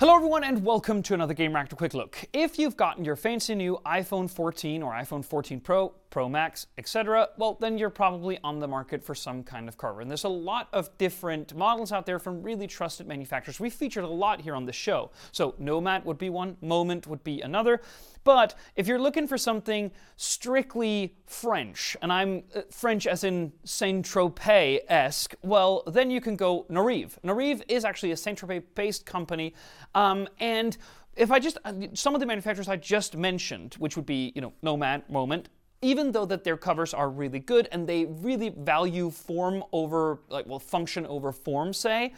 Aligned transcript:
Hello 0.00 0.16
everyone 0.16 0.44
and 0.44 0.64
welcome 0.64 1.02
to 1.02 1.12
another 1.12 1.34
Gamereactor 1.34 1.76
Quick 1.76 1.92
Look. 1.92 2.24
If 2.32 2.58
you've 2.58 2.74
gotten 2.74 3.04
your 3.04 3.16
fancy 3.16 3.54
new 3.54 3.78
iPhone 3.84 4.30
14 4.30 4.82
or 4.82 4.94
iPhone 4.94 5.22
14 5.22 5.60
Pro, 5.60 5.92
Pro 6.10 6.28
Max, 6.28 6.66
etc., 6.76 7.28
well 7.38 7.54
then 7.60 7.78
you're 7.78 7.90
probably 7.90 8.38
on 8.42 8.58
the 8.58 8.68
market 8.68 9.02
for 9.02 9.14
some 9.14 9.42
kind 9.42 9.68
of 9.68 9.78
cover. 9.78 10.00
And 10.00 10.10
there's 10.10 10.24
a 10.24 10.28
lot 10.28 10.68
of 10.72 10.96
different 10.98 11.54
models 11.54 11.92
out 11.92 12.06
there 12.06 12.18
from 12.18 12.42
really 12.42 12.66
trusted 12.66 13.06
manufacturers. 13.06 13.60
We've 13.60 13.72
featured 13.72 14.04
a 14.04 14.08
lot 14.08 14.40
here 14.40 14.54
on 14.54 14.66
the 14.66 14.72
show. 14.72 15.10
So 15.32 15.54
Nomad 15.58 16.04
would 16.04 16.18
be 16.18 16.30
one, 16.30 16.56
Moment 16.60 17.06
would 17.06 17.24
be 17.24 17.40
another. 17.40 17.80
But 18.24 18.54
if 18.76 18.86
you're 18.86 18.98
looking 18.98 19.26
for 19.26 19.38
something 19.38 19.90
strictly 20.16 21.16
French, 21.26 21.96
and 22.02 22.12
I'm 22.12 22.42
uh, 22.54 22.62
French 22.70 23.06
as 23.06 23.24
in 23.24 23.52
Saint 23.64 24.04
Tropez 24.04 24.80
esque, 24.88 25.34
well, 25.42 25.82
then 25.86 26.10
you 26.10 26.20
can 26.20 26.36
go 26.36 26.66
Noreve. 26.70 27.18
Noreve 27.24 27.62
is 27.68 27.84
actually 27.84 28.12
a 28.12 28.16
Saint 28.16 28.38
Tropez 28.38 28.62
based 28.74 29.06
company, 29.06 29.54
um, 29.94 30.28
and 30.38 30.76
if 31.16 31.30
I 31.30 31.38
just 31.38 31.58
uh, 31.64 31.72
some 31.94 32.14
of 32.14 32.20
the 32.20 32.26
manufacturers 32.26 32.68
I 32.68 32.76
just 32.76 33.16
mentioned, 33.16 33.74
which 33.78 33.96
would 33.96 34.06
be 34.06 34.32
you 34.34 34.42
know 34.42 34.52
Nomad, 34.62 35.08
Moment, 35.08 35.48
even 35.82 36.12
though 36.12 36.26
that 36.26 36.44
their 36.44 36.56
covers 36.56 36.92
are 36.92 37.08
really 37.08 37.38
good 37.38 37.68
and 37.72 37.86
they 37.86 38.04
really 38.04 38.50
value 38.50 39.10
form 39.10 39.64
over 39.72 40.20
like 40.28 40.46
well 40.46 40.58
function 40.58 41.06
over 41.06 41.32
form, 41.32 41.72
say 41.72 42.12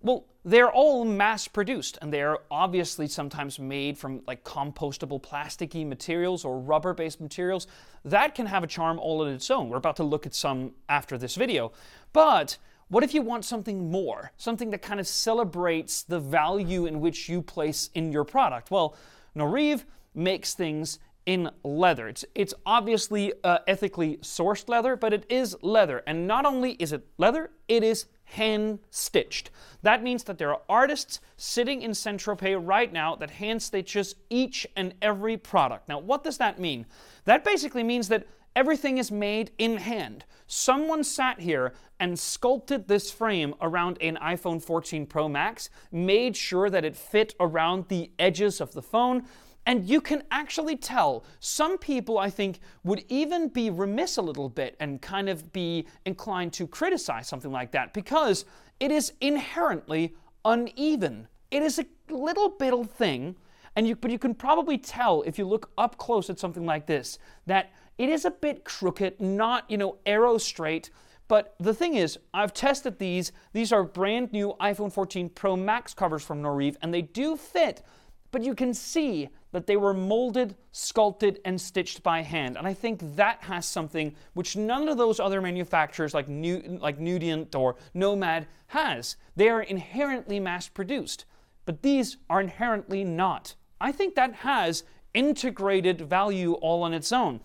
well, 0.00 0.26
they're 0.44 0.70
all 0.70 1.04
mass 1.04 1.48
produced 1.48 1.98
and 2.00 2.12
they're 2.12 2.38
obviously 2.50 3.08
sometimes 3.08 3.58
made 3.58 3.98
from 3.98 4.22
like 4.26 4.44
compostable 4.44 5.20
plasticky 5.20 5.86
materials 5.86 6.44
or 6.44 6.60
rubber 6.60 6.94
based 6.94 7.20
materials. 7.20 7.66
That 8.04 8.34
can 8.34 8.46
have 8.46 8.62
a 8.62 8.68
charm 8.68 8.98
all 8.98 9.22
on 9.22 9.28
its 9.28 9.50
own. 9.50 9.68
We're 9.68 9.76
about 9.76 9.96
to 9.96 10.04
look 10.04 10.24
at 10.24 10.34
some 10.34 10.72
after 10.88 11.18
this 11.18 11.34
video. 11.34 11.72
But 12.12 12.58
what 12.88 13.02
if 13.02 13.12
you 13.12 13.22
want 13.22 13.44
something 13.44 13.90
more? 13.90 14.32
Something 14.36 14.70
that 14.70 14.82
kind 14.82 15.00
of 15.00 15.08
celebrates 15.08 16.02
the 16.02 16.20
value 16.20 16.86
in 16.86 17.00
which 17.00 17.28
you 17.28 17.42
place 17.42 17.90
in 17.94 18.12
your 18.12 18.24
product? 18.24 18.70
Well, 18.70 18.96
Noreve 19.36 19.84
makes 20.14 20.54
things 20.54 20.98
in 21.26 21.50
leather. 21.62 22.08
It's, 22.08 22.24
it's 22.34 22.54
obviously 22.64 23.32
uh, 23.44 23.58
ethically 23.66 24.16
sourced 24.18 24.68
leather, 24.68 24.96
but 24.96 25.12
it 25.12 25.26
is 25.28 25.56
leather. 25.62 26.02
And 26.06 26.26
not 26.26 26.46
only 26.46 26.72
is 26.72 26.92
it 26.92 27.06
leather, 27.18 27.50
it 27.68 27.82
is 27.82 28.06
hand 28.24 28.78
stitched. 28.90 29.50
That 29.82 30.02
means 30.02 30.24
that 30.24 30.38
there 30.38 30.50
are 30.50 30.62
artists 30.68 31.20
sitting 31.36 31.82
in 31.82 31.94
Saint 31.94 32.20
Tropez 32.20 32.58
right 32.60 32.92
now 32.92 33.16
that 33.16 33.30
hand 33.30 33.62
stitches 33.62 34.14
each 34.30 34.66
and 34.76 34.94
every 35.00 35.36
product. 35.36 35.88
Now, 35.88 35.98
what 35.98 36.24
does 36.24 36.38
that 36.38 36.58
mean? 36.58 36.86
That 37.24 37.44
basically 37.44 37.82
means 37.82 38.08
that 38.08 38.26
everything 38.58 38.98
is 38.98 39.12
made 39.12 39.52
in 39.56 39.76
hand. 39.76 40.24
Someone 40.48 41.04
sat 41.04 41.38
here 41.38 41.74
and 42.00 42.18
sculpted 42.18 42.88
this 42.88 43.08
frame 43.08 43.54
around 43.60 43.96
an 44.00 44.18
iPhone 44.20 44.60
14 44.60 45.06
Pro 45.06 45.28
Max, 45.28 45.70
made 45.92 46.36
sure 46.36 46.68
that 46.68 46.84
it 46.84 46.96
fit 46.96 47.36
around 47.38 47.86
the 47.86 48.10
edges 48.18 48.60
of 48.60 48.72
the 48.72 48.82
phone, 48.82 49.22
and 49.64 49.88
you 49.88 50.00
can 50.00 50.24
actually 50.32 50.76
tell 50.76 51.24
some 51.38 51.78
people, 51.78 52.18
I 52.18 52.30
think, 52.30 52.58
would 52.82 53.04
even 53.08 53.46
be 53.46 53.70
remiss 53.70 54.16
a 54.16 54.22
little 54.22 54.48
bit 54.48 54.74
and 54.80 55.00
kind 55.00 55.28
of 55.28 55.52
be 55.52 55.86
inclined 56.04 56.52
to 56.54 56.66
criticize 56.66 57.28
something 57.28 57.52
like 57.52 57.70
that 57.70 57.94
because 57.94 58.44
it 58.80 58.90
is 58.90 59.12
inherently 59.20 60.16
uneven. 60.44 61.28
It 61.52 61.62
is 61.62 61.78
a 61.78 61.86
little 62.10 62.50
bittle 62.50 62.88
thing, 62.88 63.36
and 63.76 63.86
you, 63.86 63.96
but 63.96 64.10
you 64.10 64.18
can 64.18 64.34
probably 64.34 64.78
tell 64.78 65.22
if 65.22 65.38
you 65.38 65.46
look 65.46 65.70
up 65.78 65.98
close 65.98 66.30
at 66.30 66.38
something 66.38 66.66
like 66.66 66.86
this 66.86 67.18
that 67.46 67.72
it 67.96 68.08
is 68.08 68.24
a 68.24 68.30
bit 68.30 68.64
crooked, 68.64 69.20
not, 69.20 69.70
you 69.70 69.76
know, 69.76 69.96
arrow 70.06 70.38
straight. 70.38 70.90
But 71.26 71.54
the 71.58 71.74
thing 71.74 71.94
is, 71.94 72.18
I've 72.32 72.54
tested 72.54 72.98
these. 72.98 73.32
These 73.52 73.72
are 73.72 73.82
brand 73.82 74.32
new 74.32 74.54
iPhone 74.60 74.92
14 74.92 75.28
Pro 75.30 75.56
Max 75.56 75.92
covers 75.92 76.24
from 76.24 76.42
Noreve, 76.42 76.76
and 76.80 76.94
they 76.94 77.02
do 77.02 77.36
fit 77.36 77.82
but 78.30 78.44
you 78.44 78.54
can 78.54 78.74
see 78.74 79.28
that 79.52 79.66
they 79.66 79.76
were 79.76 79.94
molded, 79.94 80.54
sculpted, 80.72 81.40
and 81.44 81.58
stitched 81.58 82.02
by 82.02 82.20
hand. 82.20 82.58
And 82.58 82.66
I 82.66 82.74
think 82.74 83.16
that 83.16 83.42
has 83.42 83.64
something 83.64 84.14
which 84.34 84.56
none 84.56 84.88
of 84.88 84.98
those 84.98 85.18
other 85.18 85.40
manufacturers 85.40 86.12
like, 86.12 86.28
New, 86.28 86.78
like 86.80 86.98
Nudient 86.98 87.54
or 87.54 87.76
Nomad 87.94 88.46
has. 88.68 89.16
They 89.36 89.48
are 89.48 89.62
inherently 89.62 90.38
mass 90.40 90.68
produced, 90.68 91.24
but 91.68 91.82
these 91.82 92.16
are 92.30 92.40
inherently 92.40 93.04
not. 93.04 93.54
I 93.78 93.92
think 93.92 94.14
that 94.14 94.36
has 94.36 94.84
integrated 95.12 96.00
value 96.00 96.54
all 96.54 96.82
on 96.82 96.94
its 96.94 97.12
own. 97.12 97.40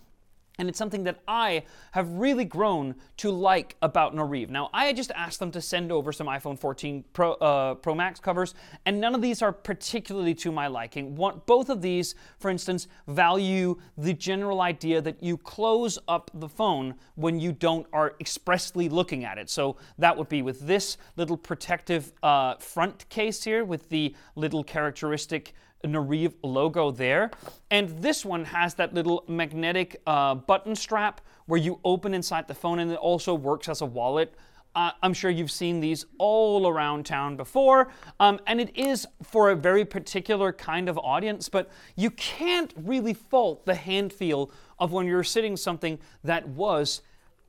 And 0.64 0.70
it's 0.70 0.80
something 0.80 1.04
that 1.04 1.20
I 1.28 1.64
have 1.92 2.10
really 2.10 2.46
grown 2.46 2.96
to 3.18 3.32
like 3.32 3.76
about 3.82 4.16
Noreve. 4.16 4.50
Now, 4.50 4.70
I 4.74 4.94
just 4.94 5.12
asked 5.12 5.40
them 5.40 5.52
to 5.52 5.60
send 5.60 5.92
over 5.92 6.14
some 6.14 6.28
iPhone 6.28 6.58
14 6.58 7.04
Pro, 7.12 7.34
uh, 7.34 7.74
Pro 7.76 7.94
Max 7.94 8.22
covers, 8.22 8.56
and 8.86 9.02
none 9.02 9.14
of 9.14 9.22
these 9.22 9.42
are 9.42 9.52
particularly 9.52 10.34
to 10.36 10.54
my 10.54 10.68
liking. 10.68 11.18
One, 11.18 11.42
both 11.46 11.68
of 11.68 11.82
these, 11.82 12.16
for 12.40 12.50
instance, 12.50 12.88
value 13.10 13.78
the 13.98 14.14
general 14.14 14.62
idea 14.62 15.02
that 15.02 15.22
you 15.22 15.36
close 15.36 16.00
up 16.08 16.32
the 16.34 16.48
phone 16.48 16.96
when 17.16 17.42
you 17.42 17.52
don't 17.52 17.86
are 17.92 18.16
expressly 18.22 18.88
looking 18.88 19.26
at 19.26 19.38
it. 19.38 19.50
So 19.50 19.76
that 19.98 20.16
would 20.16 20.30
be 20.30 20.44
with 20.44 20.62
this 20.62 20.96
little 21.18 21.36
protective 21.36 22.14
uh, 22.24 22.56
front 22.56 23.10
case 23.10 23.44
here 23.44 23.66
with 23.66 23.90
the 23.90 24.16
little 24.38 24.64
characteristic 24.64 25.56
Noreve 25.84 26.34
logo 26.44 26.92
there. 26.92 27.32
And 27.72 27.90
this 28.02 28.26
one 28.26 28.46
has 28.46 28.74
that 28.76 28.94
little 28.94 29.24
magnetic 29.28 30.02
uh, 30.08 30.36
button 30.36 30.76
strap 30.76 31.22
where 31.46 31.60
you 31.60 31.80
open 31.84 32.14
inside 32.14 32.48
the 32.48 32.54
phone 32.54 32.80
and 32.80 32.92
it 32.92 32.98
also 32.98 33.34
works 33.34 33.70
as 33.70 33.82
a 33.82 33.86
wallet. 33.86 34.34
Uh, 34.76 34.92
I'm 35.04 35.14
sure 35.14 35.30
you've 35.30 35.52
seen 35.52 35.80
these 35.80 36.06
all 36.18 36.68
around 36.68 37.06
town 37.06 37.38
before, 37.38 37.92
um, 38.20 38.40
and 38.48 38.60
it 38.60 38.76
is 38.76 39.06
for 39.22 39.52
a 39.52 39.56
very 39.56 39.86
particular 39.86 40.52
kind 40.52 40.90
of 40.90 40.98
audience, 40.98 41.48
but 41.48 41.70
you 41.96 42.10
can't 42.10 42.74
really 42.76 43.14
fault 43.14 43.68
the 43.68 43.76
hand 43.76 44.12
feel 44.12 44.50
of 44.80 44.92
when 44.92 45.06
you're 45.06 45.24
sitting 45.24 45.56
something 45.58 46.00
that 46.24 46.48
was 46.48 47.02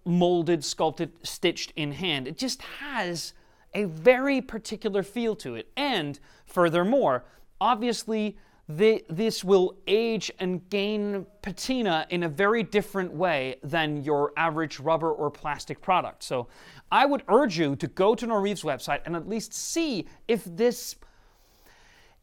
molded, 0.05 0.63
sculpted, 0.63 1.13
stitched 1.23 1.73
in 1.77 1.93
hand. 1.93 2.29
It 2.29 2.37
just 2.37 2.61
has 2.61 3.33
a 3.73 3.85
very 3.85 4.43
particular 4.43 5.03
feel 5.03 5.35
to 5.37 5.55
it. 5.55 5.69
And 5.77 6.21
furthermore, 6.45 7.25
obviously 7.61 8.37
this 8.67 9.45
will 9.45 9.77
age 9.87 10.31
and 10.39 10.67
gain 10.71 11.27
patina 11.43 12.07
in 12.09 12.23
a 12.23 12.29
very 12.29 12.63
different 12.63 13.13
way 13.13 13.57
than 13.63 14.03
your 14.03 14.33
average 14.39 14.81
rubber 14.81 15.13
or 15.13 15.31
plastic 15.31 15.83
product. 15.83 16.23
So 16.23 16.49
I 16.91 17.05
would 17.05 17.25
urge 17.29 17.59
you 17.59 17.77
to 17.77 17.87
go 17.87 18.15
to 18.15 18.27
Noreve's 18.27 18.63
website 18.63 19.01
and 19.05 19.15
at 19.15 19.29
least 19.29 19.53
see 19.53 20.07
if 20.29 20.45
this 20.45 20.97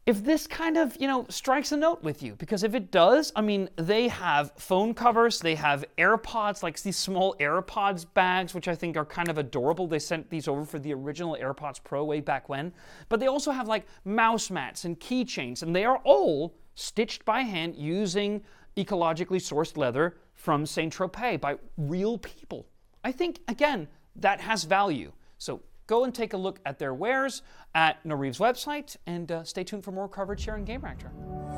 if 0.04 0.24
this 0.24 0.48
kind 0.48 0.76
of, 0.76 0.96
you 0.98 1.06
know, 1.06 1.24
strikes 1.28 1.70
a 1.70 1.76
note 1.76 2.02
with 2.02 2.22
you. 2.22 2.34
Because 2.34 2.64
if 2.64 2.74
it 2.74 2.90
does, 2.90 3.32
I 3.36 3.40
mean, 3.40 3.68
they 3.76 4.08
have 4.08 4.52
phone 4.56 4.94
covers, 4.94 5.38
they 5.38 5.54
have 5.54 5.84
AirPods, 5.96 6.62
like 6.62 6.80
these 6.82 6.96
small 6.96 7.36
AirPods 7.38 8.04
bags, 8.12 8.52
which 8.52 8.66
I 8.66 8.74
think 8.74 8.96
are 8.96 9.04
kind 9.04 9.28
of 9.28 9.38
adorable. 9.38 9.86
They 9.86 10.00
sent 10.00 10.28
these 10.28 10.48
over 10.48 10.64
for 10.64 10.80
the 10.80 10.92
original 10.92 11.36
AirPods 11.40 11.82
Pro 11.84 12.04
way 12.04 12.20
back 12.20 12.48
when. 12.48 12.72
But 13.08 13.20
they 13.20 13.28
also 13.28 13.52
have 13.52 13.68
like 13.68 13.86
mouse 14.04 14.50
mats 14.50 14.84
and 14.84 14.98
keychains, 14.98 15.62
and 15.62 15.74
they 15.74 15.84
are 15.84 15.98
all 15.98 16.54
stitched 16.74 17.24
by 17.24 17.42
hand 17.42 17.76
using 17.76 18.42
ecologically 18.76 19.38
sourced 19.38 19.76
leather 19.76 20.16
from 20.34 20.66
Saint 20.66 20.92
Tropez 20.92 21.40
by 21.40 21.58
real 21.76 22.18
people. 22.18 22.66
I 23.04 23.12
think, 23.12 23.40
again, 23.46 23.86
that 24.16 24.40
has 24.40 24.64
value. 24.64 25.12
So 25.38 25.60
go 25.92 26.04
and 26.04 26.14
take 26.14 26.32
a 26.32 26.38
look 26.38 26.58
at 26.64 26.78
their 26.78 26.94
wares 26.94 27.42
at 27.74 28.02
Noreve's 28.02 28.38
website 28.38 28.96
and 29.06 29.30
uh, 29.30 29.44
stay 29.44 29.62
tuned 29.62 29.84
for 29.84 29.92
more 29.92 30.08
coverage 30.08 30.42
here 30.42 30.54
on 30.54 30.64
Gamereactor. 30.64 31.10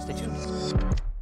Stay 0.03 0.13
tuned. 0.13 1.14